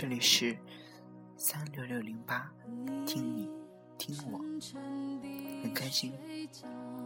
[0.00, 0.56] 这里是
[1.36, 2.48] 三六六零八，
[3.04, 3.50] 听你
[3.98, 4.38] 听我，
[5.60, 6.12] 很开心，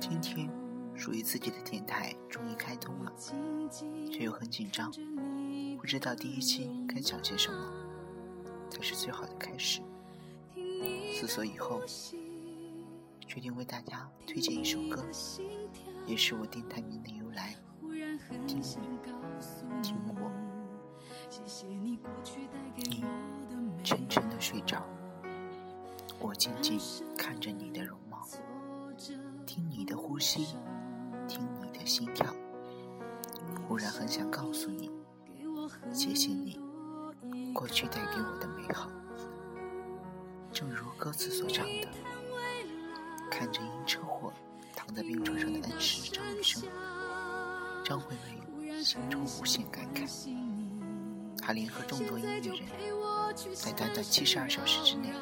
[0.00, 0.50] 今天
[0.96, 3.12] 属于自己的电台终于开通了，
[4.10, 4.90] 却又很紧张，
[5.78, 7.72] 不知道第一期该讲些什么
[8.68, 9.80] 才是最好的开始。
[11.14, 11.80] 思索以后，
[13.24, 15.06] 决定为大家推荐一首歌，
[16.08, 17.54] 也是我电台名的由来。
[18.48, 18.64] 听你，
[21.50, 21.98] 你
[23.82, 24.80] 沉沉的睡着，
[26.20, 26.78] 我静静
[27.18, 28.24] 看着你的容貌，
[29.46, 30.54] 听你的呼吸，
[31.26, 32.32] 听你的心跳，
[33.66, 34.92] 忽然很想告诉你，
[35.92, 36.60] 谢谢你
[37.52, 38.88] 过去带给我的美好。
[40.52, 41.88] 正如歌词所唱的，
[43.28, 44.32] 看着因车祸
[44.76, 46.62] 躺在病床上的恩师张雨生。
[47.84, 50.06] 张惠妹心中无限感慨，
[51.40, 52.60] 他联合众多音乐人，
[53.54, 55.12] 在短短七十二小时之内，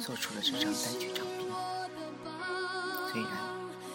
[0.00, 1.48] 做出了这张单曲唱片。
[3.10, 3.32] 虽然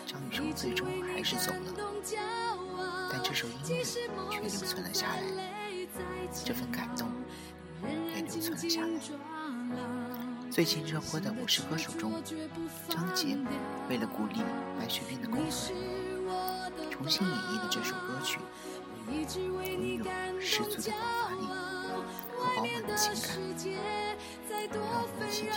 [0.06, 5.22] 张雨生最终还是走了，但这首音乐却留存了下来，
[6.44, 7.09] 这份感动
[8.16, 9.00] 也留存了下来。
[10.52, 12.22] 最近热播的《我是歌手》中，
[12.90, 13.38] 张杰
[13.90, 14.42] 为了鼓励
[14.80, 15.94] 白血病的工作人员。
[16.90, 18.40] 重新演绎了这首歌曲，
[19.09, 22.04] 一直为你感动骄傲
[22.40, 23.78] 外面的世界
[24.50, 24.82] 再多
[25.18, 25.56] 纷扰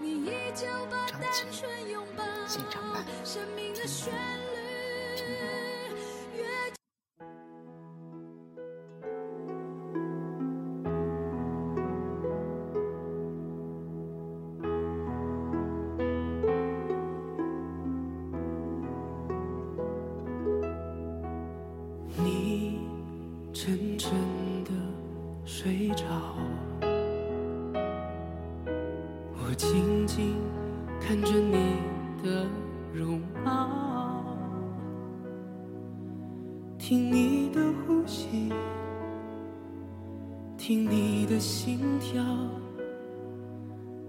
[0.00, 2.24] 你依旧把单纯拥抱
[3.24, 4.72] 生命的旋律
[29.52, 30.34] 我静静
[30.98, 31.76] 看着你
[32.24, 32.46] 的
[32.90, 34.24] 容貌，
[36.78, 38.50] 听你的呼吸，
[40.56, 42.24] 听你的心跳，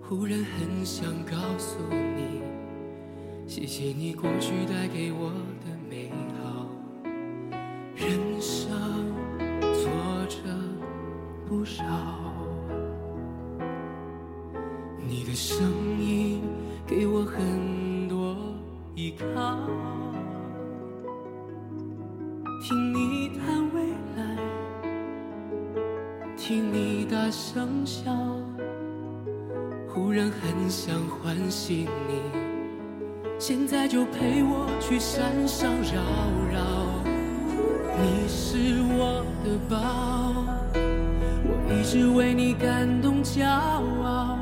[0.02, 2.42] 忽然很想告诉你，
[3.46, 5.30] 谢谢你过去带给我
[5.60, 6.10] 的美
[15.34, 15.66] 的声
[16.00, 16.44] 音
[16.86, 18.38] 给我很多
[18.94, 19.58] 依靠。
[22.62, 23.82] 听你谈未
[24.16, 24.38] 来，
[26.38, 28.12] 听你大声笑，
[29.90, 32.22] 忽然很想唤醒你，
[33.40, 36.00] 现在就陪我去山上绕
[36.54, 36.62] 绕。
[37.98, 40.46] 你是我的宝。
[40.76, 44.33] 我一直为你感动骄傲，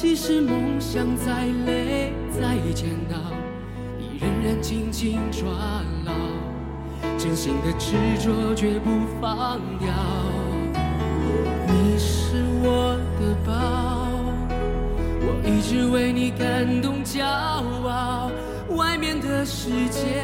[0.00, 3.18] 即使梦想再累再煎熬，
[3.98, 5.50] 你仍然紧紧抓
[6.06, 6.12] 牢，
[7.18, 9.88] 真心的执着绝不放掉。
[11.66, 14.08] 你是我的宝，
[15.20, 18.30] 我一直为你感动骄傲，
[18.76, 20.22] 外面的世界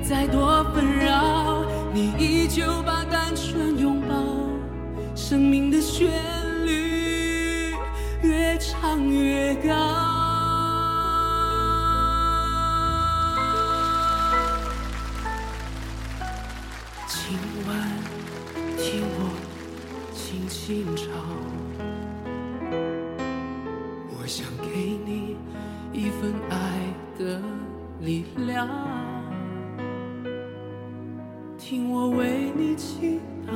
[0.00, 4.14] 再多纷扰，你依旧把单纯拥抱。
[5.16, 6.08] 生命的旋
[8.80, 9.74] 唱越高，
[17.08, 17.36] 今
[17.66, 17.76] 晚
[18.76, 19.34] 听我
[20.14, 21.06] 轻轻唱，
[24.10, 24.68] 我想给
[25.04, 25.36] 你
[25.92, 26.78] 一份爱
[27.18, 27.42] 的
[28.00, 28.68] 力量，
[31.58, 33.50] 听我为你祈祷。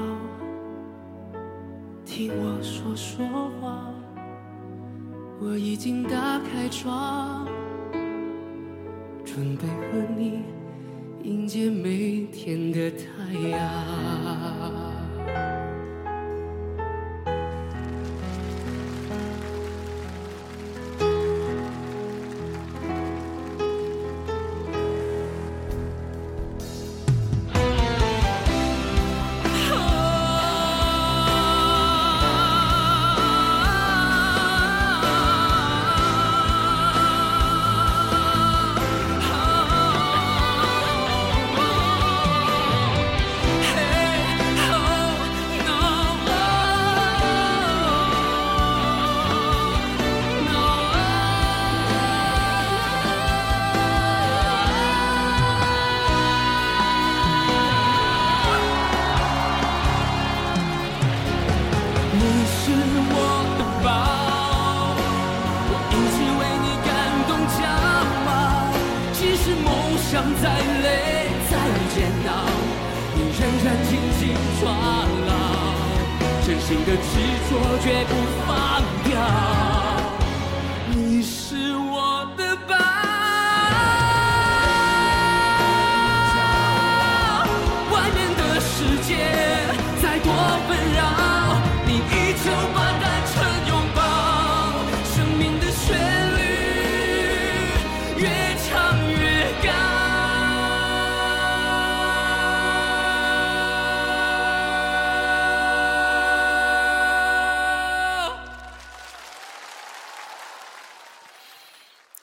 [2.04, 3.24] 听我说说
[3.60, 3.86] 话，
[5.44, 7.48] 我已经打开窗，
[9.24, 10.42] 准备和你
[11.24, 14.91] 迎接每天的太阳。
[69.64, 70.44] 梦想再
[70.82, 71.52] 累再
[71.94, 72.30] 煎熬，
[73.14, 74.20] 你仍然紧紧
[74.60, 74.64] 抓
[75.28, 75.30] 牢，
[76.46, 77.10] 真心的执
[77.48, 77.50] 着
[77.82, 78.12] 绝不
[78.46, 79.61] 放掉。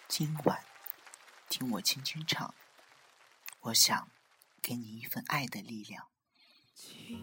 [0.09, 0.65] 今晚，
[1.49, 2.55] 听我轻轻唱，
[3.61, 4.09] 我想
[4.59, 6.07] 给你一份爱的力量。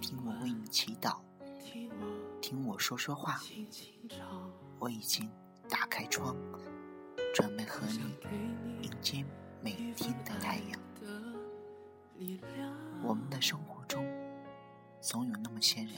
[0.01, 1.21] 听我为你祈祷，
[2.41, 3.43] 听我说说话。
[4.79, 5.29] 我已经
[5.69, 6.37] 打开窗，
[7.35, 8.15] 准备和你
[8.83, 9.25] 迎接
[9.61, 10.81] 每天的太阳。
[13.03, 14.07] 我们的生活中，
[15.01, 15.93] 总有那么些人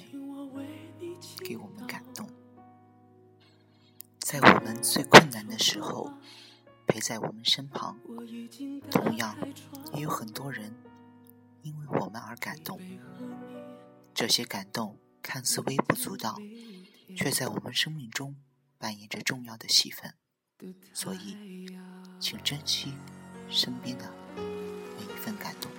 [1.44, 2.26] 给我们感动，
[4.20, 6.10] 在我们最困难的时候
[6.88, 7.96] 陪在我们身旁。
[8.90, 9.36] 同样
[9.94, 10.74] 也有很多人
[11.62, 12.80] 因为我们而感动，
[14.14, 16.36] 这些感动看似微不足道，
[17.16, 18.34] 却在我们生命中
[18.78, 20.14] 扮演着重要的戏份。
[20.92, 21.68] 所以
[22.18, 22.94] 请珍惜
[23.48, 24.12] 身边的
[24.96, 25.70] 每一份感动。